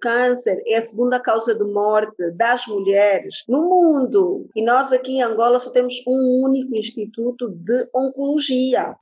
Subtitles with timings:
[0.00, 4.48] Câncer é a segunda causa de morte das mulheres no mundo.
[4.56, 8.96] E nós aqui em Angola só temos um único instituto de oncologia.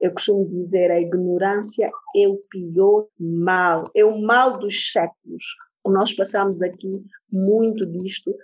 [0.00, 5.44] Eu costumo dizer a ignorância é o pior mal, é o mal dos séculos.
[5.86, 6.92] Nós passamos aqui
[7.32, 8.34] muito disto.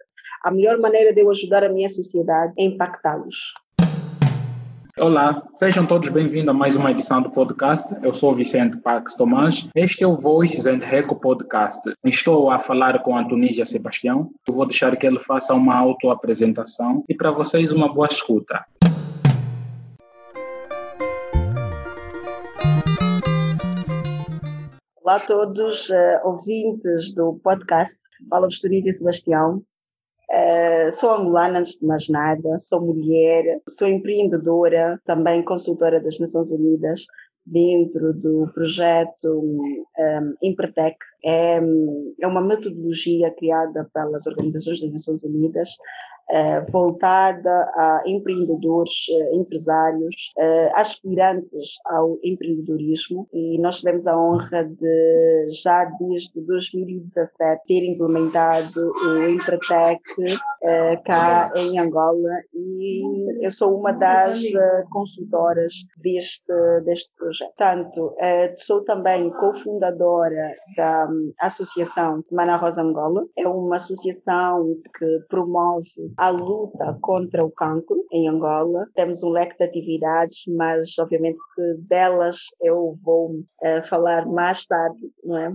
[0.42, 3.54] A melhor maneira de eu ajudar a minha sociedade é impactá-los.
[4.96, 7.92] Olá, sejam todos bem-vindos a mais uma edição do podcast.
[8.00, 9.68] Eu sou Vicente Pax Tomás.
[9.74, 11.80] Este é o Voices and Reco Podcast.
[12.04, 14.30] Estou a falar com Antonísia Sebastião.
[14.46, 18.64] Eu vou deixar que ele faça uma autoapresentação e para vocês uma boa escuta.
[25.02, 27.98] Olá a todos, uh, ouvintes do podcast.
[28.30, 29.60] Fala-vos Tunísia Sebastião.
[30.30, 36.50] Uh, sou angolana antes de mais nada, sou mulher, sou empreendedora, também consultora das Nações
[36.50, 37.06] Unidas
[37.46, 40.96] dentro do projeto um, Impertec.
[41.24, 41.60] É,
[42.20, 45.68] é uma metodologia criada pelas organizações das Nações Unidas
[46.70, 53.28] voltada a empreendedores, eh, empresários, eh, aspirantes ao empreendedorismo.
[53.32, 60.00] E nós tivemos a honra de, já desde 2017, ter implementado o Empretec
[61.04, 62.30] cá em Angola.
[62.54, 64.40] E eu sou uma das
[64.90, 66.52] consultoras deste,
[66.84, 67.52] deste projeto.
[67.56, 68.14] Tanto,
[68.56, 76.30] sou também cofundadora da hum, Associação Semana Rosa Angola, é uma associação que promove a
[76.30, 78.86] luta contra o cancro em Angola.
[78.94, 84.98] Temos um leque de atividades, mas obviamente que delas eu vou uh, falar mais tarde,
[85.22, 85.54] não é?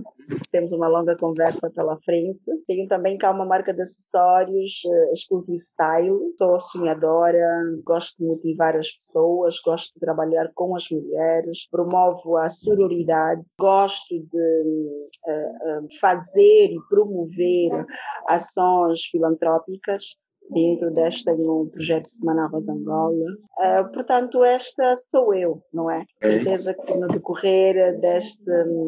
[0.50, 2.40] Temos uma longa conversa pela frente.
[2.66, 6.18] Tenho também cá uma marca de acessórios, uh, Exclusive Style.
[6.36, 12.48] Sou sonhadora, gosto de motivar as pessoas, gosto de trabalhar com as mulheres, promovo a
[12.50, 17.86] sororidade, gosto de uh, fazer e promover
[18.28, 20.16] ações filantrópicas
[20.52, 23.36] dentro deste um projeto de Semana Rosa Angola.
[23.58, 26.04] Uh, portanto, esta sou eu, não é?
[26.22, 28.42] Certeza que no decorrer deste,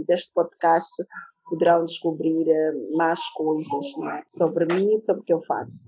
[0.07, 0.91] deste podcast
[1.53, 4.23] poderão descobrir eh, mais coisas é?
[4.27, 5.87] sobre mim e sobre o que eu faço.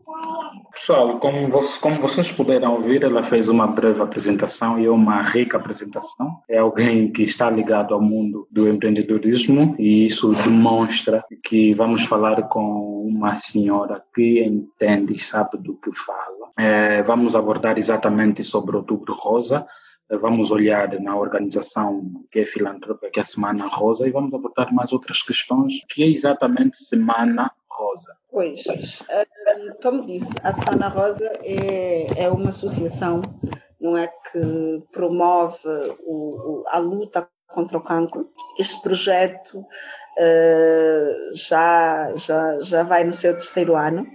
[0.73, 5.23] Pessoal, como, vocês, como vocês puderam ouvir, ela fez uma breve apresentação e é uma
[5.23, 6.43] rica apresentação.
[6.51, 12.43] É alguém que está ligado ao mundo do empreendedorismo e isso demonstra que vamos falar
[12.49, 16.51] com uma senhora que entende e sabe do que fala.
[16.59, 19.67] É, vamos abordar exatamente sobre Outubro Rosa,
[20.11, 24.73] vamos olhar na organização que é filantrópica, que é a Semana Rosa, e vamos abordar
[24.73, 28.17] mais outras questões, que é exatamente Semana Rosa.
[28.31, 28.65] Pois,
[29.09, 29.27] eh,
[29.83, 33.21] como disse, a Semana Rosa é, é uma associação
[33.85, 35.59] não é que promove
[36.07, 38.31] o, a luta contra o cancro.
[38.59, 44.07] Este projeto uh, já, já, já vai no seu terceiro ano.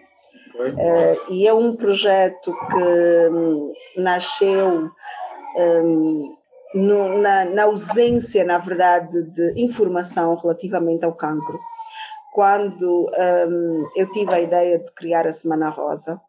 [0.58, 4.90] Uh, e é um projeto que um, nasceu
[5.56, 6.36] um,
[6.74, 11.60] no, na, na, ausência, na verdade, de informação relativamente ao cancro.
[12.34, 13.10] Quando
[13.50, 16.22] um, eu tive a ideia de criar a Semana Rosa,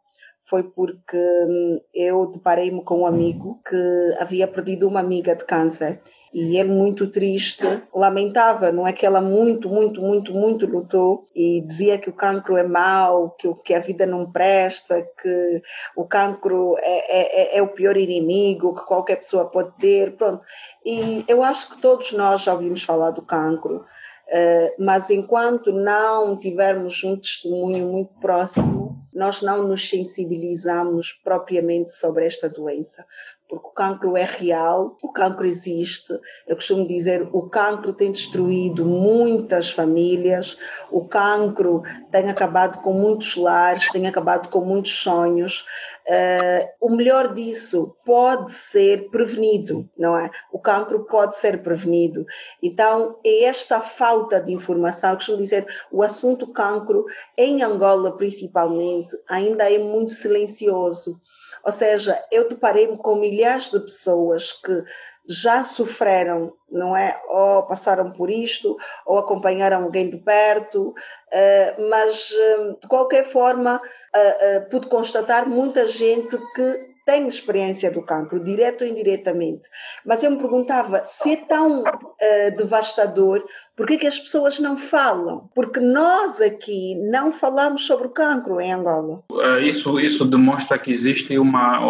[0.47, 6.01] foi porque um, eu deparei-me com um amigo que havia perdido uma amiga de câncer
[6.33, 11.61] e ele muito triste lamentava, não é que ela muito, muito, muito, muito lutou e
[11.63, 15.63] dizia que o cancro é mau, que, que a vida não presta, que
[15.97, 20.41] o cancro é, é, é o pior inimigo que qualquer pessoa pode ter, pronto.
[20.85, 23.85] E eu acho que todos nós já ouvimos falar do cancro,
[24.29, 32.25] eh, mas enquanto não tivermos um testemunho muito próximo, nós não nos sensibilizamos propriamente sobre
[32.25, 33.05] esta doença
[33.51, 36.13] porque o cancro é real, o cancro existe.
[36.47, 40.57] Eu costumo dizer, o cancro tem destruído muitas famílias,
[40.89, 45.67] o cancro tem acabado com muitos lares, tem acabado com muitos sonhos.
[46.07, 50.31] Uh, o melhor disso pode ser prevenido, não é?
[50.53, 52.25] O cancro pode ser prevenido.
[52.63, 57.05] Então, é esta falta de informação, costumo dizer, o assunto cancro,
[57.37, 61.21] em Angola principalmente, ainda é muito silencioso.
[61.65, 64.85] Ou seja, eu deparei-me com milhares de pessoas que
[65.29, 67.21] já sofreram, não é?
[67.29, 68.77] Ou passaram por isto,
[69.07, 70.95] ou acompanharam alguém de perto,
[71.31, 73.81] eh, mas eh, de qualquer forma
[74.13, 79.69] eh, pude constatar muita gente que têm experiência do cancro, direto ou indiretamente.
[80.07, 83.45] Mas eu me perguntava, se é tão uh, devastador,
[83.77, 85.49] por que, que as pessoas não falam?
[85.55, 89.23] Porque nós aqui não falamos sobre o cancro em Angola.
[89.33, 91.81] Eh, isso, isso demonstra que existe uma,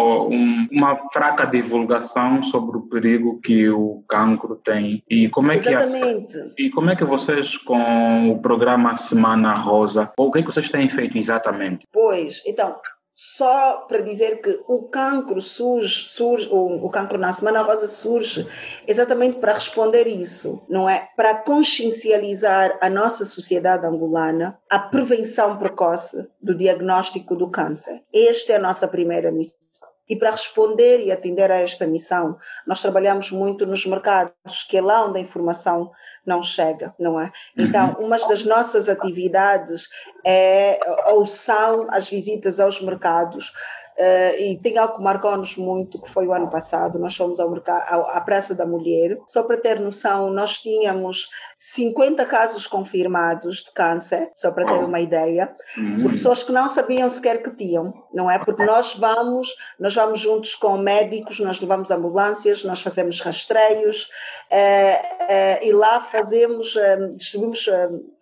[0.71, 5.03] uma fraca divulgação sobre o perigo que o cancro tem.
[5.09, 6.37] E como é Exatamente.
[6.55, 10.41] que, e como é que vocês, com o programa Semana Rosa, ou o que, é
[10.43, 11.85] que vocês têm feito exatamente?
[11.91, 12.77] Pois, então,
[13.23, 18.47] só para dizer que o cancro surge, surge o, o cancro na Semana Rosa surge
[18.87, 21.07] exatamente para responder isso, não é?
[21.15, 28.01] Para consciencializar a nossa sociedade angolana a prevenção precoce do diagnóstico do câncer.
[28.11, 29.90] Esta é a nossa primeira missão.
[30.11, 32.37] E para responder e atender a esta missão,
[32.67, 35.89] nós trabalhamos muito nos mercados, que é lá onde a informação
[36.25, 37.31] não chega, não é?
[37.57, 38.07] Então, uhum.
[38.07, 39.87] uma das nossas atividades
[40.25, 40.77] é
[41.07, 43.53] ou são as visitas aos mercados,
[43.91, 47.51] Uh, e tem algo que marcou-nos muito, que foi o ano passado, nós fomos ao
[47.51, 49.19] mercado, à Praça da Mulher.
[49.27, 51.29] Só para ter noção, nós tínhamos
[51.63, 56.11] 50 casos confirmados de câncer, só para ter uma ideia, por hum.
[56.13, 58.39] pessoas que não sabiam sequer que tinham, não é?
[58.39, 64.09] Porque nós vamos, nós vamos juntos com médicos, nós levamos ambulâncias, nós fazemos rastreios
[64.51, 66.75] uh, uh, e lá fazemos,
[67.15, 67.69] distribuímos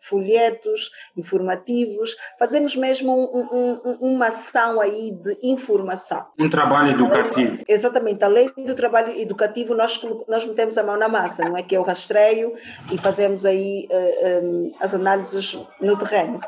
[0.02, 6.26] folhetos informativos, fazemos mesmo um, um, uma ação aí de informação.
[6.38, 7.52] Um trabalho educativo.
[7.52, 11.64] Além, exatamente, além do trabalho educativo, nós, nós metemos a mão na massa, não é
[11.64, 12.54] que é o rastreio
[12.92, 16.40] e fazemos aí uh, eh, um, eh, as análises no terreno.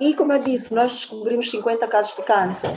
[0.00, 2.70] E como eu disse, nós descobrimos 50 casos de câncer.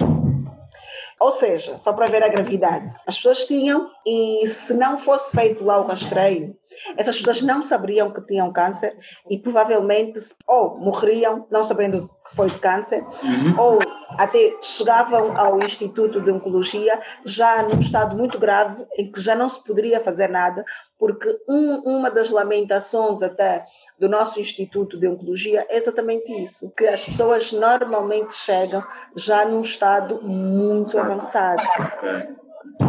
[1.20, 5.64] Ou seja, só para ver a gravidade, as pessoas tinham, e se não fosse feito
[5.64, 6.58] lá o rastreio,
[6.98, 8.98] essas pessoas não saberiam que tinham câncer
[9.30, 13.60] e provavelmente ou morreriam não sabendo foi de câncer, uhum.
[13.60, 13.80] ou
[14.18, 19.50] até chegavam ao Instituto de Oncologia já num estado muito grave em que já não
[19.50, 20.64] se poderia fazer nada,
[20.98, 23.66] porque um, uma das lamentações até
[24.00, 28.84] do nosso Instituto de Oncologia é exatamente isso, que as pessoas normalmente chegam
[29.16, 31.62] já num estado muito avançado.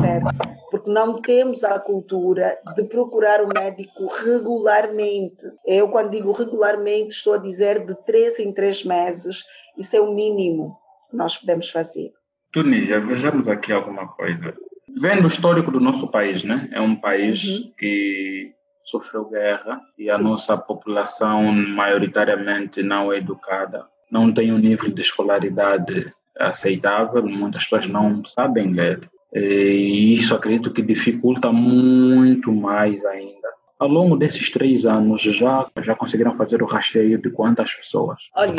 [0.01, 0.62] Certo?
[0.73, 5.45] Porque não temos a cultura de procurar o médico regularmente.
[5.67, 9.45] Eu, quando digo regularmente, estou a dizer de três em três meses.
[9.77, 10.79] Isso é o mínimo
[11.11, 12.11] que nós podemos fazer.
[12.51, 14.57] Tunísia, vejamos aqui alguma coisa.
[14.99, 16.71] Vendo o histórico do nosso país, né?
[16.73, 17.73] É um país uhum.
[17.77, 20.23] que sofreu guerra e a Sim.
[20.23, 27.87] nossa população maioritariamente não é educada, não tem um nível de escolaridade aceitável, muitas pessoas
[27.87, 29.12] não sabem ler.
[29.35, 33.33] E isso acredito que dificulta muito mais ainda.
[33.79, 38.17] Ao longo desses três anos, já, já conseguiram fazer o rastreio de quantas pessoas?
[38.37, 38.55] Olha,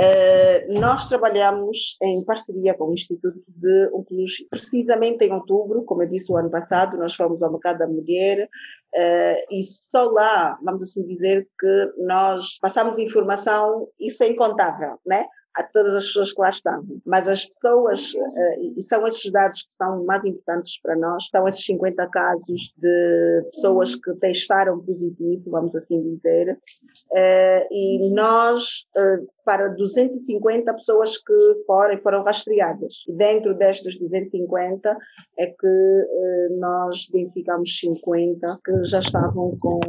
[0.00, 4.46] eh, nós trabalhamos em parceria com o Instituto de Oncologia.
[4.50, 8.48] Precisamente em outubro, como eu disse o ano passado, nós fomos ao Mercado da Mulher
[8.94, 15.26] Uh, e só lá, vamos assim dizer, que nós passamos informação, isso é incontável, né?
[15.58, 17.00] A todas as pessoas que lá estavam.
[17.04, 21.48] Mas as pessoas, uh, e são esses dados que são mais importantes para nós, são
[21.48, 29.26] esses 50 casos de pessoas que testaram positivo, vamos assim dizer, uh, e nós, uh,
[29.44, 33.02] para 250 pessoas que foram, foram rastreadas.
[33.08, 34.96] Dentro destas 250
[35.38, 39.80] é que nós identificamos 50 que já estavam com,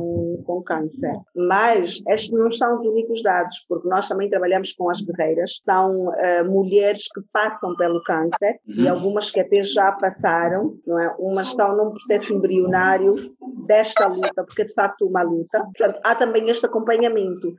[0.43, 1.13] com câncer.
[1.35, 6.07] Mas estes não são os únicos dados, porque nós também trabalhamos com as guerreiras, são
[6.07, 8.75] uh, mulheres que passam pelo câncer uhum.
[8.75, 11.15] e algumas que até já passaram, não é?
[11.19, 15.59] Umas estão num processo embrionário desta luta, porque é de facto uma luta.
[15.59, 17.53] Portanto, há também este acompanhamento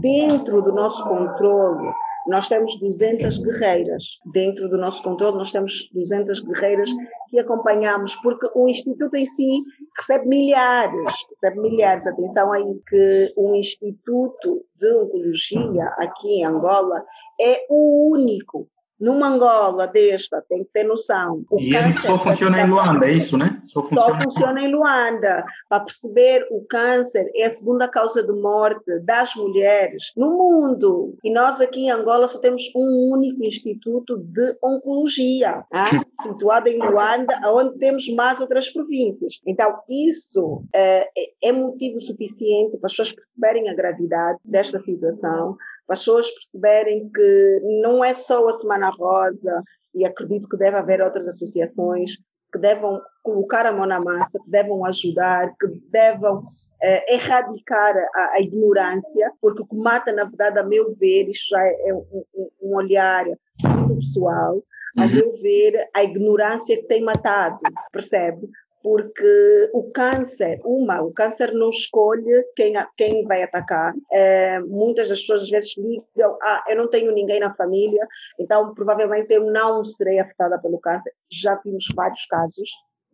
[0.00, 1.92] dentro do nosso controle
[2.26, 4.18] nós temos 200 guerreiras.
[4.32, 6.90] Dentro do nosso controle, nós temos 200 guerreiras
[7.28, 9.62] que acompanhamos, porque o Instituto em si
[9.96, 12.06] recebe milhares, recebe milhares.
[12.06, 17.04] Atenção a isso, que o Instituto de Oncologia aqui em Angola
[17.40, 18.68] é o único
[19.02, 21.44] numa Angola desta, tem que ter noção.
[21.50, 23.60] O e ele só funciona em Luanda, é isso, né?
[23.66, 24.14] Só funciona...
[24.14, 25.44] só funciona em Luanda.
[25.68, 31.16] Para perceber, o câncer é a segunda causa de morte das mulheres no mundo.
[31.24, 35.86] E nós aqui em Angola só temos um único instituto de oncologia, tá?
[36.22, 39.40] situado em Luanda, onde temos mais outras províncias.
[39.44, 41.08] Então, isso é,
[41.42, 45.56] é motivo suficiente para as pessoas perceberem a gravidade desta situação
[45.92, 49.62] as pessoas perceberem que não é só a Semana Rosa,
[49.94, 52.12] e acredito que deve haver outras associações
[52.52, 56.44] que devam colocar a mão na massa, que devam ajudar, que devam
[56.82, 61.48] eh, erradicar a, a, ignorância, porque o que mata, na verdade, a meu ver, isto
[61.50, 63.24] já é um, um, um olhar
[63.64, 64.62] muito pessoal,
[64.98, 65.14] ao uhum.
[65.14, 67.58] meu ver, a ignorância que tem matado,
[67.90, 68.48] percebe?
[68.82, 73.94] Porque o câncer, uma, o câncer não escolhe quem, quem vai atacar.
[74.10, 78.06] É, muitas das pessoas às vezes ligam, ah, eu não tenho ninguém na família,
[78.38, 81.12] então provavelmente eu não serei afetada pelo câncer.
[81.30, 82.70] Já vimos vários casos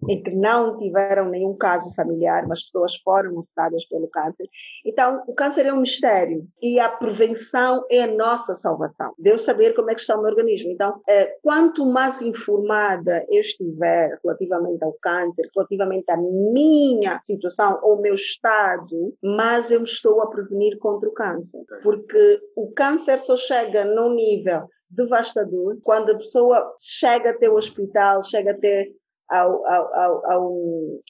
[0.07, 4.49] em que não tiveram nenhum caso familiar, mas pessoas foram afetadas pelo câncer.
[4.85, 9.13] Então, o câncer é um mistério e a prevenção é a nossa salvação.
[9.19, 10.71] Deus saber como é que está o meu organismo.
[10.71, 18.01] Então, é, quanto mais informada eu estiver relativamente ao câncer, relativamente à minha situação ou
[18.01, 21.63] meu estado, mais eu estou a prevenir contra o câncer.
[21.83, 28.23] Porque o câncer só chega num nível devastador quando a pessoa chega até o hospital,
[28.23, 28.89] chega até
[29.31, 30.53] ao, ao, ao,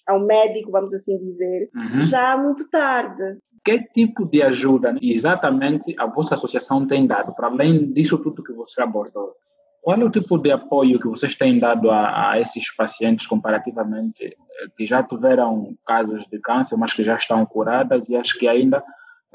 [0.07, 2.03] ao, médico, vamos assim dizer, uhum.
[2.03, 3.39] já muito tarde.
[3.65, 8.53] Que tipo de ajuda exatamente a vossa associação tem dado, para além disso tudo que
[8.53, 9.35] você abordou?
[9.81, 14.25] Qual é o tipo de apoio que vocês têm dado a, a esses pacientes comparativamente
[14.25, 14.35] eh,
[14.77, 18.83] que já tiveram casos de câncer, mas que já estão curadas e acho que ainda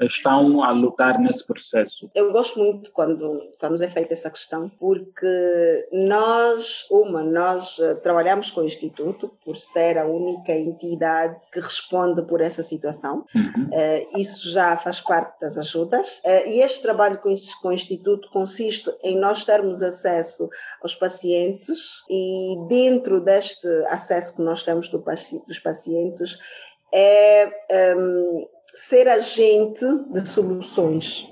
[0.00, 2.10] estão a lutar nesse processo?
[2.14, 8.50] Eu gosto muito quando, quando é feita essa questão, porque nós, uma, nós eh, trabalhamos
[8.50, 13.24] com o Instituto por ser a única entidade que responde por essa situação.
[13.34, 13.66] Uhum.
[13.66, 16.18] Uh, isso já faz parte das ajudas.
[16.18, 17.32] Uh, e este trabalho com,
[17.62, 20.48] com o Instituto consiste em nós termos acesso
[20.82, 25.02] aos pacientes e dentro deste acesso que nós temos do,
[25.46, 26.38] dos pacientes
[26.92, 27.50] é
[27.96, 31.28] um, ser agente de soluções,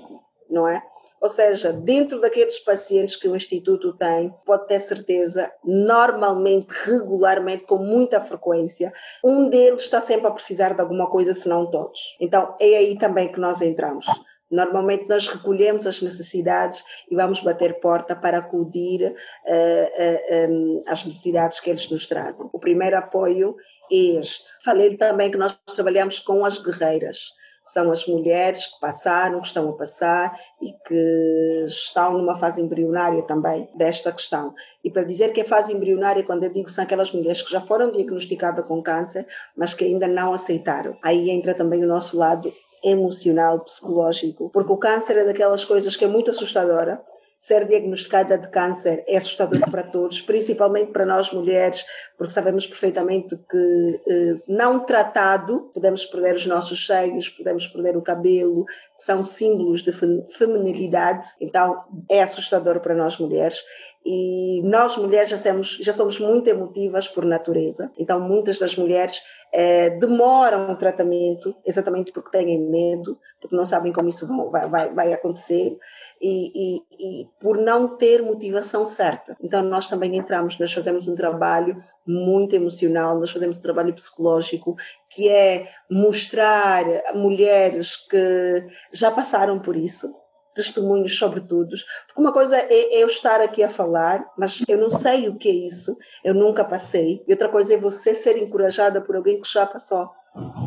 [0.49, 0.81] não é?
[1.23, 7.77] Ou seja, dentro daqueles pacientes que o Instituto tem, pode ter certeza, normalmente, regularmente, com
[7.77, 8.91] muita frequência,
[9.23, 12.17] um deles está sempre a precisar de alguma coisa, se não todos.
[12.19, 14.05] Então, é aí também que nós entramos.
[14.51, 21.03] Normalmente nós recolhemos as necessidades e vamos bater porta para acudir uh, uh, um, às
[21.03, 22.47] necessidades que eles nos trazem.
[22.53, 23.55] O primeiro apoio
[23.91, 24.49] este.
[24.63, 27.33] Falei também que nós trabalhamos com as guerreiras.
[27.67, 33.23] São as mulheres que passaram, que estão a passar e que estão numa fase embrionária
[33.23, 34.53] também desta questão.
[34.83, 37.61] E para dizer que é fase embrionária, quando eu digo são aquelas mulheres que já
[37.61, 39.25] foram diagnosticadas com câncer,
[39.55, 40.97] mas que ainda não aceitaram.
[41.01, 42.51] Aí entra também o nosso lado
[42.83, 47.01] emocional, psicológico, porque o câncer é daquelas coisas que é muito assustadora,
[47.43, 51.85] ser diagnosticada de câncer é assustador para todos, principalmente para nós mulheres,
[52.17, 58.01] porque sabemos perfeitamente que eh, não tratado podemos perder os nossos seios, podemos perder o
[58.01, 59.91] cabelo, que são símbolos de
[60.37, 63.61] feminilidade, então é assustador para nós mulheres.
[64.05, 69.21] E nós mulheres já somos, já somos muito emotivas por natureza, então muitas das mulheres
[69.53, 74.93] é, demoram o tratamento exatamente porque têm medo, porque não sabem como isso vai, vai,
[74.93, 75.77] vai acontecer
[76.23, 79.35] e, e, e, por não ter motivação certa.
[79.43, 84.77] Então nós também entramos, nós fazemos um trabalho muito emocional, nós fazemos um trabalho psicológico
[85.09, 90.15] que é mostrar mulheres que já passaram por isso,
[90.55, 91.75] testemunhos sobre tudo.
[92.07, 95.35] Porque uma coisa é, é eu estar aqui a falar, mas eu não sei o
[95.35, 97.21] que é isso, eu nunca passei.
[97.27, 100.09] E outra coisa é você ser encorajada por alguém que já passou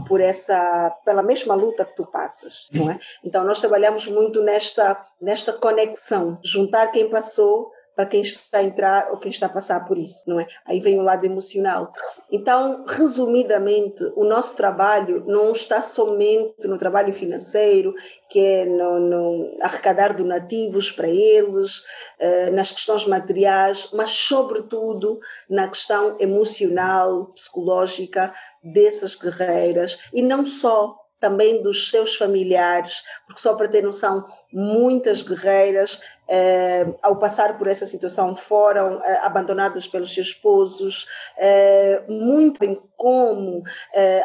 [0.06, 2.98] por essa pela mesma luta que tu passas, não é?
[3.24, 9.10] Então nós trabalhamos muito nesta nesta conexão, juntar quem passou para quem está a entrar
[9.10, 10.46] ou quem está a passar por isso, não é?
[10.66, 11.94] Aí vem o lado emocional.
[12.30, 17.94] Então, resumidamente, o nosso trabalho não está somente no trabalho financeiro,
[18.28, 25.66] que é no, no arrecadar donativos para eles, uh, nas questões materiais, mas, sobretudo, na
[25.66, 33.68] questão emocional, psicológica dessas guerreiras e não só também dos seus familiares, porque só para
[33.68, 40.28] ter noção, muitas guerreiras eh, ao passar por essa situação, foram eh, abandonadas pelos seus
[40.28, 41.06] esposos,
[41.38, 43.62] eh, muito bem como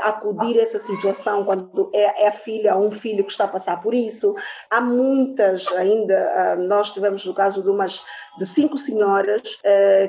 [0.01, 3.47] acudir a essa situação quando é, é, a filha ou um filho que está a
[3.49, 4.33] passar por isso.
[4.69, 8.01] Há muitas ainda, nós tivemos o caso de umas
[8.39, 9.59] de cinco senhoras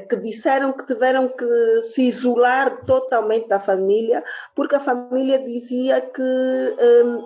[0.09, 4.23] que disseram que tiveram que se isolar totalmente da família
[4.55, 6.77] porque a família dizia que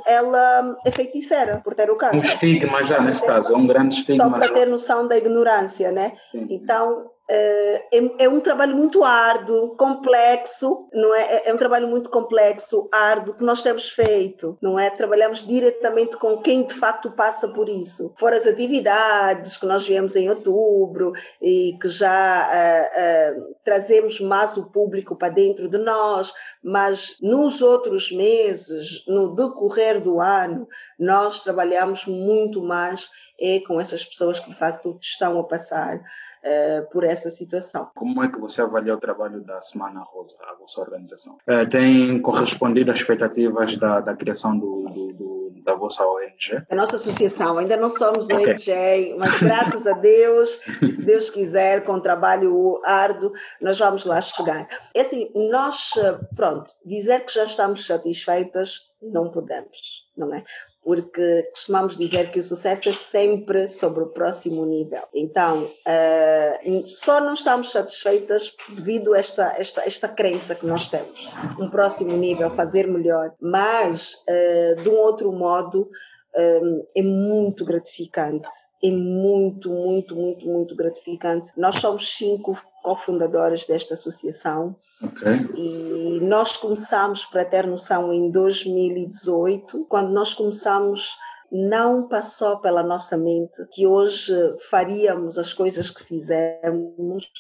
[0.07, 2.17] ela é feiticeira por ter o câncer.
[2.17, 6.17] Um estigma já neste caso, é um grande estigma ter noção da ignorância, né?
[6.33, 6.47] Sim.
[6.51, 11.23] Então, é, é, é, um trabalho muito árduo, complexo, não é?
[11.23, 11.49] é?
[11.49, 14.91] É um trabalho muito complexo, árduo que nós temos feito, não é?
[14.91, 18.15] Trabalhamos diretamente com quem de facto passa por isso.
[18.17, 24.57] Fora as atividades que nós viemos em outubro e que já uh, uh, trazemos mais
[24.57, 31.41] o público para dentro de nós, mas nos outros meses, no decorrer do ano, nós
[31.41, 36.01] trabalhamos muito mais é com essas pessoas que de facto estão a passar
[36.47, 37.91] uh, por essa situação.
[37.95, 41.37] Como é que você avalia o trabalho da Semana Rosa, a vossa organização?
[41.49, 46.65] Uh, tem correspondido às expectativas da, da criação do, do, do, da vossa ONG?
[46.71, 48.53] A nossa associação, ainda não somos okay.
[48.53, 54.69] ONG, mas graças a Deus, se Deus quiser, com trabalho árduo, nós vamos lá chegar.
[54.95, 55.93] É assim, nós,
[56.35, 60.45] pronto, dizer que já estamos satisfeitas, não podemos, não é?
[60.87, 65.03] Porque costumamos dizer que o sucesso é sempre sobre o próximo nível.
[65.13, 71.29] Então, uh, só não estamos satisfeitas devido a esta, esta, esta crença que nós temos.
[71.59, 73.35] Um próximo nível, fazer melhor.
[73.41, 75.91] Mas, uh, de um outro modo,
[76.37, 78.47] um, é muito gratificante.
[78.89, 81.53] É muito, muito, muito, muito gratificante.
[81.57, 84.77] Nós somos cinco cofundadoras desta associação.
[85.03, 85.35] Okay.
[85.57, 91.17] E nós começamos, para ter noção, em 2018, quando nós começamos
[91.51, 94.35] não passou pela nossa mente que hoje
[94.69, 97.39] faríamos as coisas que fizemos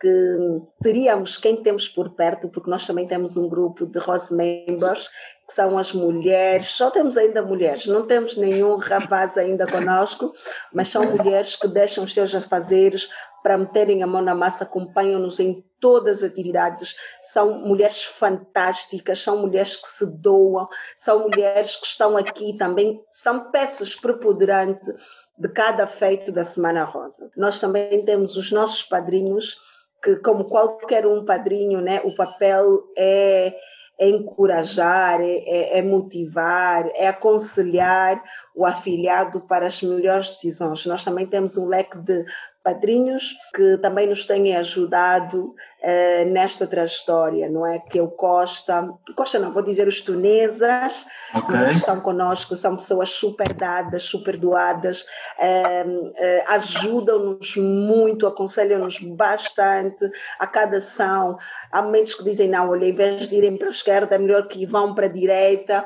[0.00, 5.08] que teríamos quem temos por perto, porque nós também temos um grupo de Rose Members,
[5.46, 10.32] que são as mulheres, só temos ainda mulheres, não temos nenhum rapaz ainda conosco,
[10.72, 13.08] mas são mulheres que deixam os seus afazeres
[13.46, 16.96] para meterem a mão na massa, acompanham-nos em todas as atividades.
[17.22, 23.52] São mulheres fantásticas, são mulheres que se doam, são mulheres que estão aqui também, são
[23.52, 24.92] peças preponderantes
[25.38, 27.30] de cada feito da Semana Rosa.
[27.36, 29.56] Nós também temos os nossos padrinhos,
[30.02, 33.54] que como qualquer um padrinho, né, o papel é,
[33.98, 38.22] é encorajar, é, é, é motivar, é aconselhar
[38.54, 40.84] o afiliado para as melhores decisões.
[40.86, 42.24] Nós também temos um leque de
[42.62, 47.78] padrinhos que também nos têm ajudado uh, nesta trajetória, não é?
[47.78, 51.66] Que é o Costa, Costa não, vou dizer os tunesas, okay.
[51.66, 55.02] que estão conosco, são pessoas super dadas, super doadas,
[55.38, 56.12] uh, uh,
[56.48, 61.38] ajudam-nos muito, aconselham-nos bastante a cada ação.
[61.70, 64.48] Há momentos que dizem, não, olha, em vez de irem para a esquerda, é melhor
[64.48, 65.84] que vão para a direita.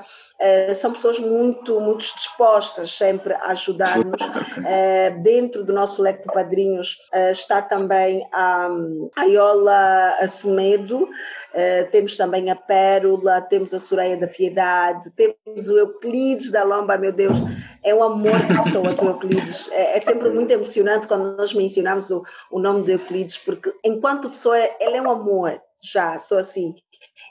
[0.77, 4.21] são pessoas muito, muito dispostas sempre a ajudar-nos.
[5.23, 6.99] dentro do nosso leque de padrinhos
[7.31, 8.69] está também a,
[9.17, 9.80] a Iola
[10.21, 16.63] Acemedo, uh, temos também a Pérola, temos a Soraya da Piedade, temos o Euclides da
[16.63, 17.39] Lomba, meu Deus,
[17.83, 19.69] é um amor de pessoas, o Euclides.
[19.73, 24.31] É, é, sempre muito emocionante quando nós mencionamos o, o nome de Euclides, porque enquanto
[24.31, 26.75] pessoa, ele é um amor, já, sou assim.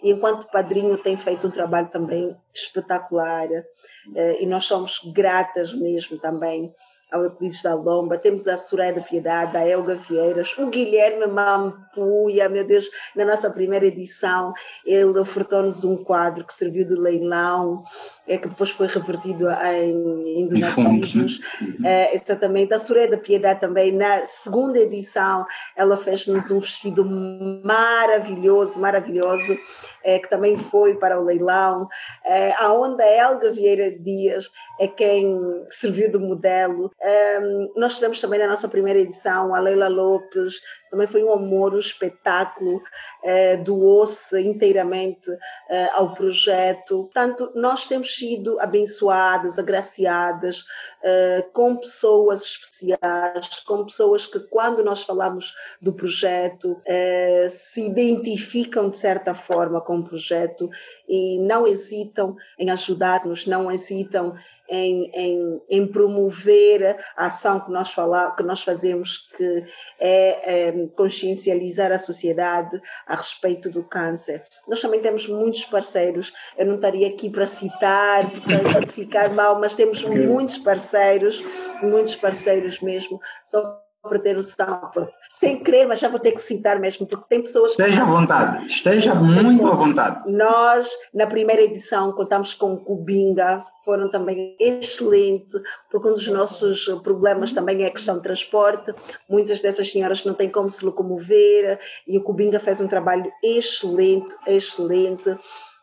[0.04, 6.18] E enquanto padrinho tem feito um trabalho também espetacular, uh, e nós somos gratas mesmo
[6.18, 6.74] também
[7.12, 12.48] ao Euclides da Lomba, temos a Soraya da Piedade, a Elga Vieiras, o Guilherme Mampuia,
[12.48, 14.54] meu Deus, na nossa primeira edição,
[14.86, 17.84] ele ofertou-nos um quadro que serviu de leilão,
[18.30, 21.42] é que depois foi revertido em, em donativos.
[21.84, 22.74] É, exatamente.
[22.74, 29.58] A Soraya da Piedade também, na segunda edição, ela fez-nos um vestido maravilhoso, maravilhoso,
[30.04, 31.88] é, que também foi para o leilão,
[32.24, 35.38] é, a Elga Vieira Dias é quem
[35.70, 36.92] serviu de modelo.
[37.02, 37.40] É,
[37.76, 41.80] nós tivemos também na nossa primeira edição a Leila Lopes, também foi um amor, um
[41.80, 42.82] espetáculo,
[43.24, 45.30] eh, doou-se inteiramente
[45.70, 47.04] eh, ao projeto.
[47.04, 50.66] Portanto, nós temos sido abençoadas, agraciadas
[51.02, 58.90] eh, com pessoas especiais, com pessoas que, quando nós falamos do projeto, eh, se identificam
[58.90, 60.70] de certa forma com o projeto
[61.08, 64.36] e não hesitam em ajudar-nos, não hesitam
[64.70, 69.66] em, em, em, promover a ação que nós, fala, que nós fazemos, que
[70.00, 74.44] é, é, consciencializar a sociedade a respeito do câncer.
[74.68, 79.76] Nós também temos muitos parceiros, eu não estaria aqui para citar, para ficar mal, mas
[79.76, 81.44] temos muitos parceiros,
[81.82, 83.20] muitos parceiros mesmo.
[83.44, 84.92] Só para ter noção,
[85.30, 88.66] sem querer, mas já vou ter que citar mesmo, porque tem pessoas Esteja à vontade,
[88.66, 90.32] esteja muito à vontade.
[90.32, 96.86] Nós, na primeira edição, contamos com o Cubinga, foram também excelentes, porque um dos nossos
[97.04, 98.94] problemas também é a questão de transporte.
[99.28, 104.34] Muitas dessas senhoras não têm como se locomover, e o Cubinga fez um trabalho excelente,
[104.48, 105.36] excelente.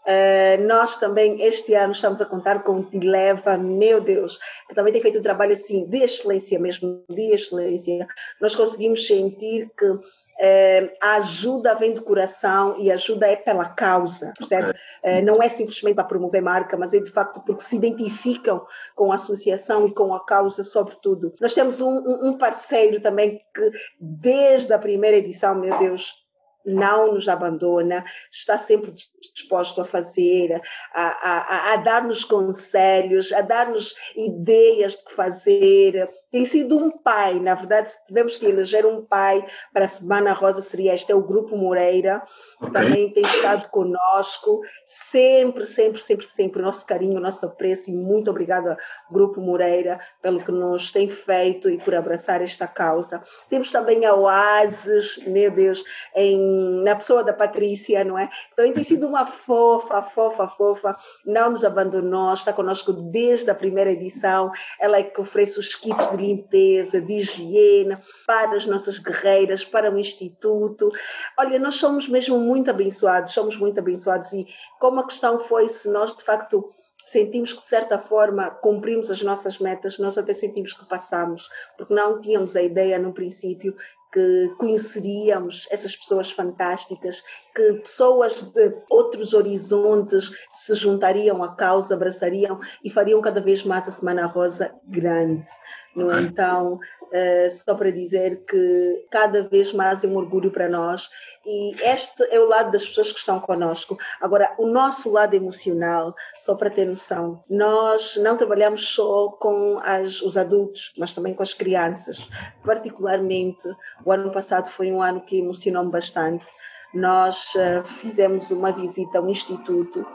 [0.06, 4.38] Uh, nós também, este ano, estamos a contar com o Tileva, meu Deus,
[4.68, 8.06] que também tem feito um trabalho assim de excelência mesmo, de excelência.
[8.40, 13.68] Nós conseguimos sentir que uh, a ajuda vem do coração e a ajuda é pela
[13.68, 14.70] causa, percebe?
[15.02, 18.64] Uh, não é simplesmente para promover marca, mas é de facto porque se identificam
[18.94, 21.34] com a associação e com a causa, sobretudo.
[21.40, 26.25] Nós temos um, um parceiro também que, desde a primeira edição, meu Deus,
[26.66, 28.92] não nos abandona, está sempre
[29.32, 30.60] disposto a fazer,
[30.92, 37.38] a, a, a dar-nos conselhos, a dar-nos ideias de que fazer, tem sido um pai,
[37.38, 41.14] na verdade, se tivemos que eleger um pai para a Semana Rosa, seria este, é
[41.14, 42.22] o Grupo Moreira,
[42.58, 42.82] que okay.
[42.82, 48.76] também tem estado conosco, sempre, sempre, sempre, sempre, nosso carinho, nosso apreço, e muito obrigada,
[49.10, 53.20] Grupo Moreira, pelo que nos tem feito e por abraçar esta causa.
[53.48, 55.84] Temos também a Oasis, meu Deus,
[56.14, 58.28] em, na pessoa da Patrícia, não é?
[58.52, 63.92] Então tem sido uma fofa, fofa, fofa, não nos abandonou, está conosco desde a primeira
[63.92, 69.64] edição, ela é que oferece os kits de limpeza, de higiene para as nossas guerreiras,
[69.64, 70.90] para o Instituto.
[71.38, 74.46] Olha, nós somos mesmo muito abençoados, somos muito abençoados e
[74.80, 76.72] como a questão foi se nós de facto
[77.06, 81.94] sentimos que de certa forma cumprimos as nossas metas, nós até sentimos que passamos, porque
[81.94, 83.76] não tínhamos a ideia no princípio
[84.16, 87.22] que conheceríamos essas pessoas fantásticas,
[87.54, 93.86] que pessoas de outros horizontes se juntariam à causa, abraçariam e fariam cada vez mais
[93.86, 95.46] a Semana Rosa grande.
[95.94, 96.20] Okay.
[96.20, 96.78] Então,
[97.12, 101.08] uh, só para dizer que cada vez mais é um orgulho para nós
[101.44, 103.96] e este é o lado das pessoas que estão conosco.
[104.20, 110.20] Agora, o nosso lado emocional, só para ter noção, nós não trabalhamos só com as,
[110.20, 112.18] os adultos, mas também com as crianças.
[112.64, 113.68] Particularmente,
[114.04, 116.44] o ano passado foi um ano que emocionou-me bastante.
[116.92, 120.06] Nós uh, fizemos uma visita ao Instituto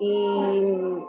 [0.00, 1.04] e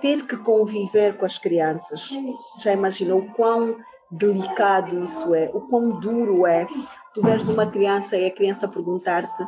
[0.00, 2.10] ter que conviver com as crianças.
[2.58, 3.76] Já imaginou o quão
[4.10, 6.66] delicado isso é, o quão duro é.
[7.14, 9.46] Tu veres uma criança e a criança perguntar-te: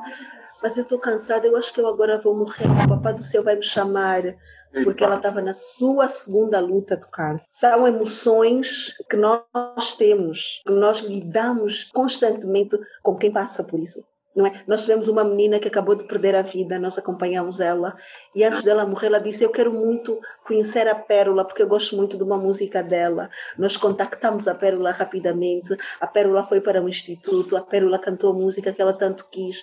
[0.63, 3.43] Mas eu estou cansada, eu acho que eu agora vou morrer, o papai do céu
[3.43, 4.23] vai me chamar.
[4.85, 7.45] Porque ela estava na sua segunda luta do câncer.
[7.51, 14.03] São emoções que nós temos, que nós lidamos constantemente com quem passa por isso
[14.47, 14.63] é?
[14.67, 17.95] Nós tivemos uma menina que acabou de perder a vida, nós acompanhamos ela
[18.35, 21.95] e antes dela morrer ela disse eu quero muito conhecer a Pérola porque eu gosto
[21.95, 23.29] muito de uma música dela.
[23.59, 28.35] Nós contactamos a Pérola rapidamente, a Pérola foi para o instituto, a Pérola cantou a
[28.35, 29.63] música que ela tanto quis.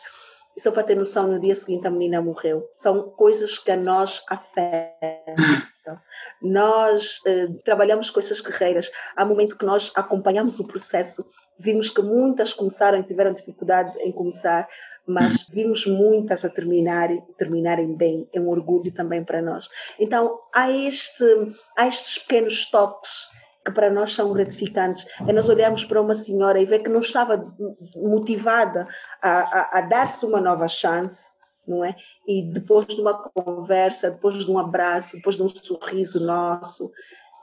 [0.60, 2.70] E só para ter noção, no dia seguinte a menina morreu.
[2.76, 5.96] São coisas que a nós afetam.
[6.42, 8.92] Nós eh, trabalhamos com essas guerreiras.
[9.16, 11.26] Há momento que nós acompanhamos o processo
[11.60, 14.66] Vimos que muitas começaram e tiveram dificuldade em começar,
[15.06, 15.54] mas uhum.
[15.54, 18.30] vimos muitas a terminarem, terminarem bem.
[18.34, 19.68] É um orgulho também para nós.
[20.00, 21.26] Então, há, este,
[21.78, 23.28] há estes pequenos toques
[23.66, 25.06] que para nós são gratificantes.
[25.28, 27.54] É nós olhamos para uma senhora e ver que não estava
[27.96, 28.86] motivada
[29.22, 31.36] a, a, a dar-se uma nova chance,
[31.68, 31.96] não é?
[32.28, 36.92] E depois de uma conversa, depois de um abraço, depois de um sorriso nosso,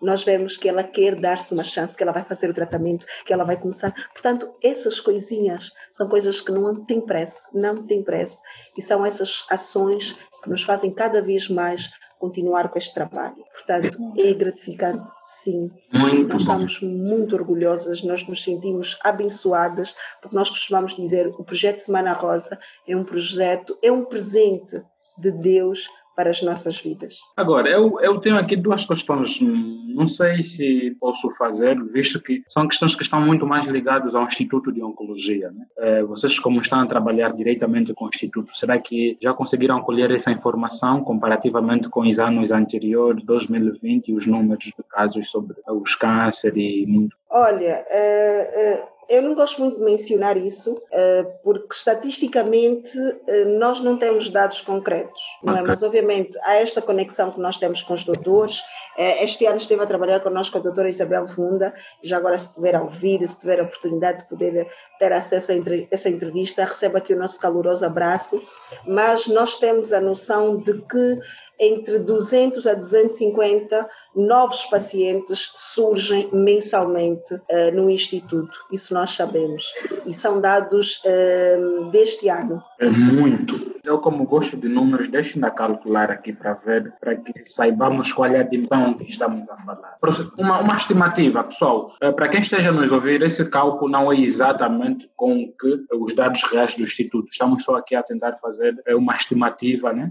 [0.01, 3.33] nós vemos que ela quer dar-se uma chance, que ela vai fazer o tratamento, que
[3.33, 3.95] ela vai começar.
[4.13, 8.41] Portanto, essas coisinhas são coisas que não têm preço, não têm preço.
[8.77, 13.45] E são essas ações que nos fazem cada vez mais continuar com este trabalho.
[13.53, 15.09] Portanto, é gratificante,
[15.43, 15.69] sim.
[15.93, 21.79] Muito nós estamos muito orgulhosas, nós nos sentimos abençoadas, porque nós costumamos dizer o projeto
[21.79, 24.83] Semana Rosa é um projeto, é um presente
[25.19, 27.19] de Deus para as nossas vidas.
[27.37, 32.67] Agora, eu, eu tenho aqui duas questões, não sei se posso fazer, visto que são
[32.67, 35.51] questões que estão muito mais ligadas ao Instituto de Oncologia.
[35.51, 35.67] Né?
[35.79, 40.11] É, vocês, como estão a trabalhar diretamente com o Instituto, será que já conseguiram colher
[40.11, 45.95] essa informação comparativamente com os anos anteriores, 2020, e os números de casos sobre os
[45.95, 47.15] cânceres e muito?
[47.29, 53.81] Olha, é, é eu não gosto muito de mencionar isso, eh, porque estatisticamente eh, nós
[53.81, 55.63] não temos dados concretos, não é?
[55.63, 58.63] mas obviamente há esta conexão que nós temos com os doutores.
[58.99, 62.75] Eh, este ano esteve a trabalhar connosco a doutora Isabel Funda, já agora se tiver
[62.75, 65.55] a ouvir, se tiver a oportunidade de poder ter acesso a
[65.91, 68.43] essa entrevista, receba aqui o nosso caloroso abraço,
[68.87, 71.17] mas nós temos a noção de que
[71.59, 78.59] entre 200 a 250 novos pacientes surgem mensalmente uh, no Instituto.
[78.73, 79.65] Isso nós sabemos.
[80.07, 82.63] E são dados uh, deste ano.
[82.79, 83.77] É muito.
[83.85, 88.41] Eu, como gosto de números, deixe-me calcular aqui para ver, para que saibamos qual é
[88.41, 89.97] a dimensão que estamos a falar.
[90.37, 94.21] Uma, uma estimativa, pessoal, uh, para quem esteja a nos ouvir, esse cálculo não é
[94.21, 97.29] exatamente com que os dados reais do Instituto.
[97.31, 100.11] Estamos só aqui a tentar fazer uma estimativa né,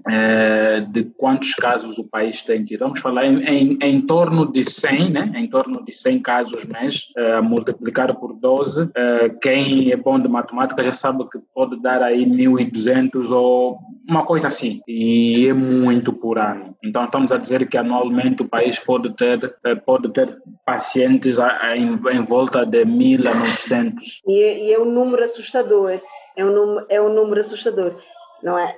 [0.89, 1.03] de
[1.35, 2.79] quantos casos o país tem tido.
[2.79, 5.31] Vamos falar em, em, em torno de 100, né?
[5.35, 8.83] em torno de 100 casos mês, uh, multiplicar por 12.
[8.83, 13.77] Uh, eh, quem é bom de matemática já sabe que pode dar aí 1.200 ou
[14.07, 14.81] uma coisa assim.
[14.87, 16.75] E é muito por ano.
[16.83, 21.37] Então estamos a dizer que anualmente o país pode ter, uh, pode ter pacientes
[21.75, 24.21] em, em, volta de 1.000 a 900.
[24.27, 25.99] E, e é um número assustador.
[26.37, 27.95] É um, é um número assustador.
[28.41, 28.77] Não é?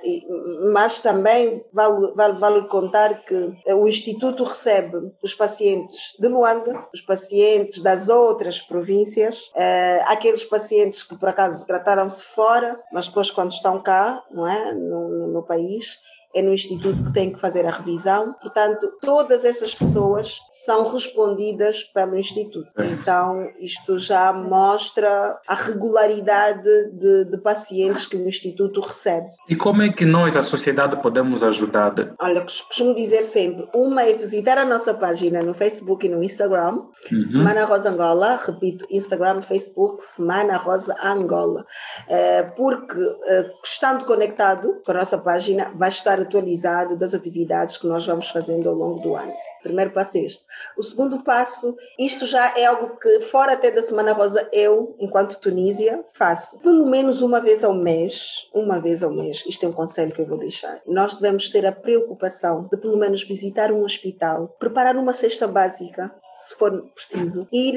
[0.72, 7.00] Mas também vale, vale, vale contar que o Instituto recebe os pacientes de Luanda, os
[7.00, 13.52] pacientes das outras províncias, eh, aqueles pacientes que por acaso trataram-se fora, mas depois quando
[13.52, 15.98] estão cá, não é, no, no país,
[16.34, 18.34] é no Instituto que tem que fazer a revisão.
[18.40, 22.68] Portanto, todas essas pessoas são respondidas pelo Instituto.
[22.78, 22.86] É.
[22.86, 26.62] Então, isto já mostra a regularidade
[26.92, 29.26] de, de pacientes que o Instituto recebe.
[29.48, 31.94] E como é que nós, a sociedade, podemos ajudar?
[32.20, 36.82] Olha, costumo dizer sempre: uma é visitar a nossa página no Facebook e no Instagram,
[37.10, 37.26] uhum.
[37.26, 41.64] Semana Rosa Angola, repito, Instagram, Facebook, Semana Rosa Angola.
[42.08, 47.86] Eh, porque, eh, estando conectado com a nossa página, vai estar atualizado das atividades que
[47.86, 49.32] nós vamos fazendo ao longo do ano.
[49.62, 50.44] Primeiro passo é este.
[50.76, 55.38] O segundo passo, isto já é algo que, fora até da Semana Rosa, eu, enquanto
[55.40, 56.58] Tunísia, faço.
[56.60, 60.20] Pelo menos uma vez ao mês, uma vez ao mês, isto é um conselho que
[60.20, 60.80] eu vou deixar.
[60.86, 66.12] Nós devemos ter a preocupação de, pelo menos, visitar um hospital, preparar uma cesta básica,
[66.46, 67.76] se for preciso, ir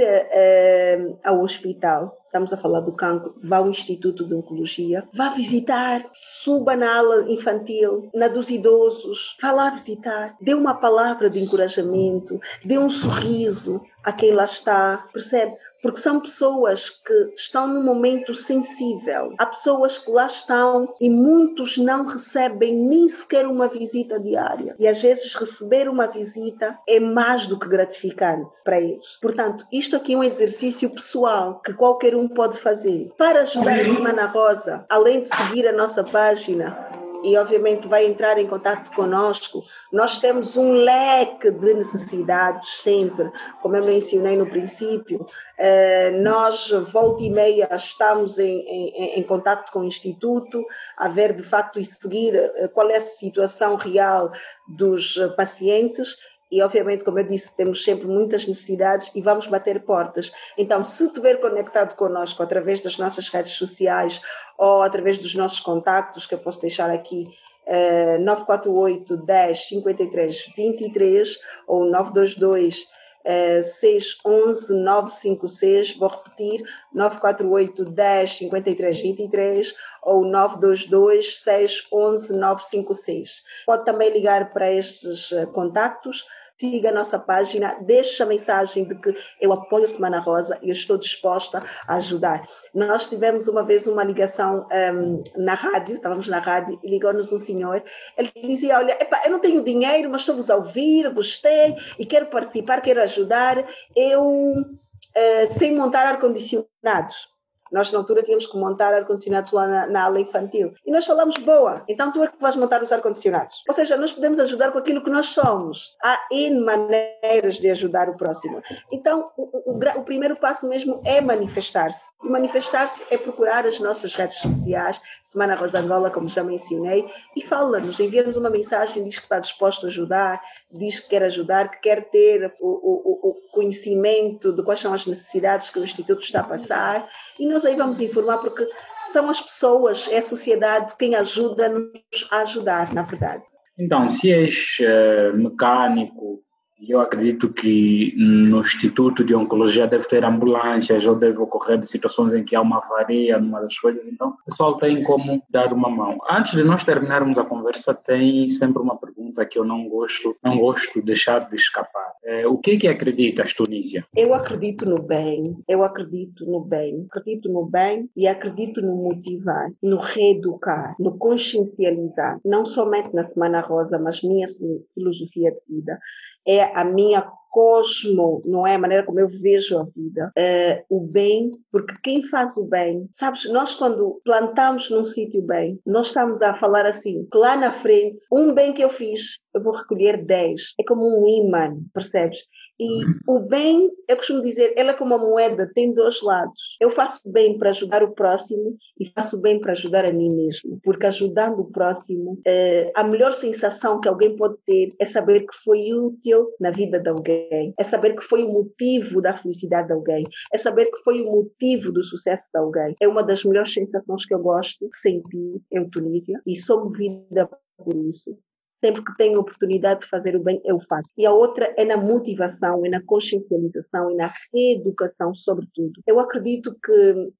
[1.23, 6.75] ao hospital, estamos a falar do cancro, vá ao Instituto de Oncologia, vá visitar, suba
[6.75, 12.77] na ala infantil, na dos idosos, vá lá visitar, dê uma palavra de encorajamento, dê
[12.77, 15.55] um sorriso a quem lá está, percebe?
[15.81, 19.33] Porque são pessoas que estão num momento sensível.
[19.37, 24.75] Há pessoas que lá estão e muitos não recebem nem sequer uma visita diária.
[24.79, 29.17] E às vezes receber uma visita é mais do que gratificante para eles.
[29.21, 33.09] Portanto, isto aqui é um exercício pessoal que qualquer um pode fazer.
[33.17, 38.37] Para ajudar a Semana Rosa, além de seguir a nossa página, e obviamente vai entrar
[38.37, 39.63] em contato conosco.
[39.91, 43.31] Nós temos um leque de necessidades sempre,
[43.61, 45.25] como eu mencionei no princípio.
[45.57, 50.65] Eh, nós, volta e meia, estamos em, em, em contato com o Instituto,
[50.97, 54.31] a ver de facto e seguir eh, qual é a situação real
[54.67, 56.15] dos pacientes
[56.51, 60.31] e obviamente, como eu disse, temos sempre muitas necessidades e vamos bater portas.
[60.57, 64.21] Então, se estiver conectado connosco através das nossas redes sociais
[64.57, 67.23] ou através dos nossos contactos, que eu posso deixar aqui,
[67.67, 72.83] uh, 948 10 53 23 ou 922
[73.25, 83.43] uh, 611 956, vou repetir, 948 10 53 23 ou 922 611 956.
[83.65, 86.25] Pode também ligar para estes eh, contactos
[86.61, 90.69] siga a nossa página, deixe a mensagem de que eu apoio a Semana Rosa e
[90.69, 92.47] eu estou disposta a ajudar.
[92.71, 97.39] Nós tivemos uma vez uma ligação um, na rádio, estávamos na rádio e ligou-nos um
[97.39, 97.83] senhor,
[98.15, 102.27] ele dizia, olha, epa, eu não tenho dinheiro, mas estou-vos a ouvir, gostei e quero
[102.27, 107.31] participar, quero ajudar, eu uh, sem montar ar-condicionados.
[107.71, 110.73] Nós, na altura, tínhamos que montar ar-condicionados lá na, na, ala infantil.
[110.85, 113.63] E nós falamos, boa, então tu é que vais montar os ar-condicionados.
[113.67, 115.95] Ou seja, nós podemos ajudar com aquilo que nós somos.
[116.03, 118.61] Há N maneiras de ajudar o próximo.
[118.91, 122.09] Então, o, o, o primeiro passo mesmo é manifestar-se.
[122.23, 127.41] E manifestar-se é procurar as nossas redes sociais, Semana Rosa Angola, como já mencionei, e
[127.41, 131.79] fala-nos, envia-nos uma mensagem, diz que está disposto a ajudar, diz que quer ajudar, que
[131.79, 136.41] quer ter o, o, o conhecimento de quais são as necessidades que o Instituto está
[136.41, 137.07] a passar
[137.39, 138.67] e nós aí vamos informar porque
[139.07, 141.91] são as pessoas, é a sociedade quem ajuda-nos
[142.29, 143.43] a ajudar, na verdade.
[143.77, 146.43] Então, se és uh, mecânico,
[146.89, 152.43] eu acredito que no Instituto de Oncologia deve ter ambulâncias ou deve ocorrer situações em
[152.43, 156.17] que há uma avaria numa das coisas, então o pessoal tem como dar uma mão.
[156.29, 160.57] Antes de nós terminarmos a conversa, tem sempre uma pergunta que eu não gosto, não
[160.57, 162.11] gosto de deixar de escapar.
[162.23, 164.05] É, o que é que acreditas, Tunísia?
[164.15, 169.69] Eu acredito no bem, eu acredito no bem, acredito no bem e acredito no motivar,
[169.81, 174.47] no reeducar, no consciencializar, não somente na Semana Rosa, mas minha
[174.93, 175.99] filosofia de vida
[176.45, 178.75] é a minha cosmo, não é?
[178.75, 183.07] A maneira como eu vejo a vida, é, o bem, porque quem faz o bem,
[183.11, 187.73] sabes, nós quando plantamos num sítio bem, nós estamos a falar assim, que lá na
[187.73, 192.39] frente, um bem que eu fiz, eu vou recolher 10, é como um imã, percebes?
[192.81, 196.75] E o bem, eu costumo dizer, ela é como uma moeda, tem dois lados.
[196.81, 200.79] Eu faço bem para ajudar o próximo e faço bem para ajudar a mim mesmo.
[200.83, 205.55] Porque ajudando o próximo, eh, a melhor sensação que alguém pode ter é saber que
[205.63, 209.93] foi útil na vida de alguém, é saber que foi o motivo da felicidade de
[209.93, 212.95] alguém, é saber que foi o motivo do sucesso de alguém.
[212.99, 217.47] É uma das melhores sensações que eu gosto de sentir em Tunísia e sou movida
[217.77, 218.35] por isso
[218.83, 221.11] sempre que tenho oportunidade de fazer o bem, eu faço.
[221.17, 226.01] E a outra é na motivação, é na consciencialização e na reeducação, sobretudo.
[226.05, 227.31] Eu acredito que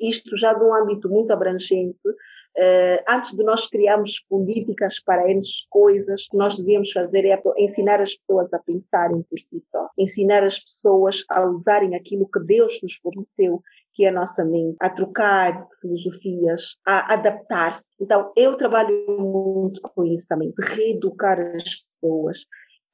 [0.00, 1.98] isto já de um âmbito muito abrangente,
[2.54, 7.98] Uh, antes de nós criarmos políticas para eles coisas, que nós devíamos fazer é ensinar
[7.98, 12.78] as pessoas a pensarem por si só, ensinar as pessoas a usarem aquilo que Deus
[12.82, 13.62] nos forneceu
[13.94, 17.90] que é a nossa mente, a trocar filosofias, a adaptar-se.
[18.00, 22.38] Então, eu trabalho muito com isso também, de reeducar as pessoas,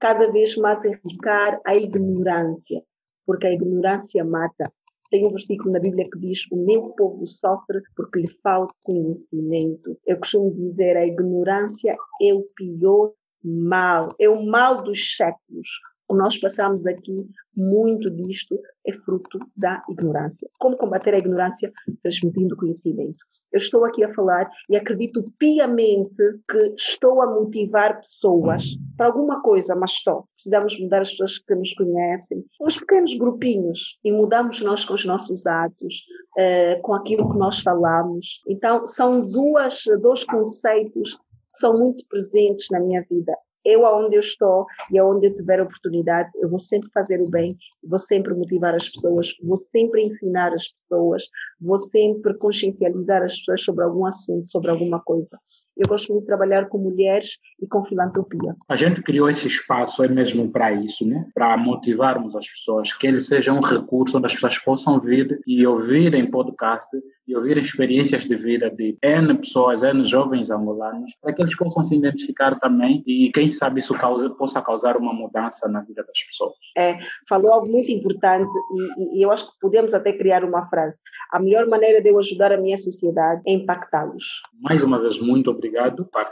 [0.01, 2.83] cada vez mais erradicar a ignorância,
[3.27, 4.65] porque a ignorância mata.
[5.11, 9.99] Tem um versículo na Bíblia que diz: O meu povo sofre porque lhe falta conhecimento.
[10.07, 15.69] Eu costumo dizer: a ignorância é o pior mal, é o mal dos séculos
[16.17, 17.17] nós passamos aqui,
[17.57, 20.49] muito disto é fruto da ignorância.
[20.59, 21.73] Como combater a ignorância?
[22.03, 23.19] Transmitindo conhecimento.
[23.53, 28.65] Eu estou aqui a falar e acredito piamente que estou a motivar pessoas
[28.97, 30.27] para alguma coisa, mas estou.
[30.35, 35.05] Precisamos mudar as pessoas que nos conhecem, os pequenos grupinhos, e mudamos nós com os
[35.05, 36.05] nossos atos,
[36.39, 38.43] uh, com aquilo que nós falamos.
[38.47, 43.33] Então, são duas, dois conceitos que são muito presentes na minha vida
[43.69, 47.57] eu aonde eu estou e aonde eu tiver oportunidade, eu vou sempre fazer o bem,
[47.85, 51.25] vou sempre motivar as pessoas, vou sempre ensinar as pessoas,
[51.61, 55.39] vou sempre consciencializar as pessoas sobre algum assunto, sobre alguma coisa.
[55.79, 58.57] Eu gosto muito de trabalhar com mulheres e com filantropia.
[58.69, 61.25] A gente criou esse espaço é mesmo para isso, né?
[61.33, 65.65] Para motivarmos as pessoas, que ele seja um recurso onde as pessoas possam vir e
[65.65, 66.89] ouvirem podcast
[67.29, 71.85] e ouvir experiências de vida de N pessoas, N jovens angolanos, para que eles possam
[71.85, 76.25] se identificar também e, quem sabe, isso causa, possa causar uma mudança na vida das
[76.25, 76.55] pessoas.
[76.77, 78.51] É, falou algo muito importante
[78.99, 81.01] e, e, eu acho que podemos até criar uma frase.
[81.31, 84.25] A melhor maneira de eu ajudar a minha sociedade é impactá-los.
[84.61, 85.68] Mais uma vez, muito obrigado.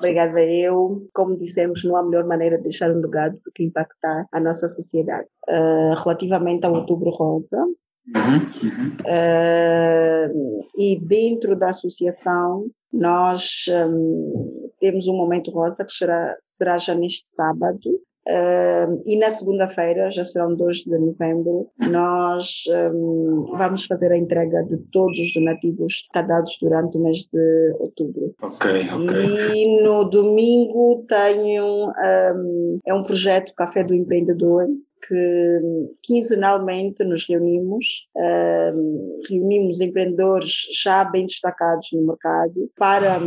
[0.05, 1.09] Obrigada eu.
[1.15, 4.69] Como dissemos, não há melhor maneira de deixar um legado do que impactar a nossa
[4.69, 5.29] sociedade.
[5.49, 7.65] Uh, relativamente ao Outubro Rosa,
[8.15, 8.97] Uhum, uhum.
[9.05, 16.95] Uh, e dentro da associação, nós um, temos um momento rosa que será, será já
[16.95, 18.01] neste sábado.
[18.27, 24.65] Uh, e na segunda-feira, já serão 2 de novembro, nós um, vamos fazer a entrega
[24.65, 28.35] de todos os donativos cadados durante o mês de outubro.
[28.43, 29.55] Ok, ok.
[29.55, 34.67] E no domingo tenho um, é um projeto Café do Empreendedor,
[35.07, 35.61] que
[36.03, 43.21] quinzenalmente nos reunimos, uh, reunimos empreendedores já bem destacados no mercado para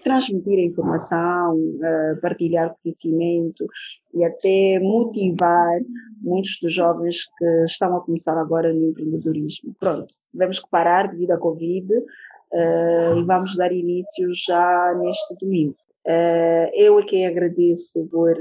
[0.00, 3.66] transmitir a informação, uh, partilhar conhecimento
[4.14, 5.80] e até motivar
[6.20, 9.74] muitos dos jovens que estão a começar agora no empreendedorismo.
[9.78, 15.74] Pronto, tivemos que parar devido à Covid uh, e vamos dar início já neste domingo.
[16.04, 18.34] Uh, eu é quem agradeço por,